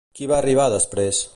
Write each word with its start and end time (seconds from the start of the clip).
Qui 0.19 0.29
va 0.31 0.37
arribar 0.39 0.65
després? 0.77 1.23